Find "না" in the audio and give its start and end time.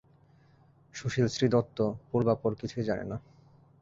3.03-3.17